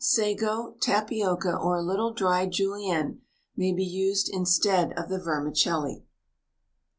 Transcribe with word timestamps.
Sago, 0.03 0.73
tapioca, 0.81 1.55
or 1.55 1.75
a 1.75 1.83
little 1.83 2.11
dried 2.11 2.51
julienne 2.51 3.21
may 3.55 3.71
be 3.71 3.85
used 3.85 4.29
instead 4.33 4.93
of 4.93 5.09
the 5.09 5.19
vermicelli. 5.19 6.03